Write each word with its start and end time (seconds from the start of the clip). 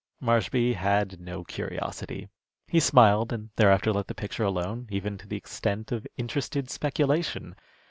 Marshby 0.19 0.73
had 0.73 1.19
no 1.19 1.43
curiosity. 1.43 2.27
He 2.67 2.79
smiled, 2.79 3.31
and 3.31 3.51
thereafter 3.55 3.93
let 3.93 4.07
the 4.07 4.15
picture 4.15 4.41
alone, 4.43 4.87
even 4.89 5.15
to 5.19 5.27
the 5.27 5.37
extent 5.37 5.91
of 5.91 6.07
interested 6.17 6.71
speculation. 6.71 7.55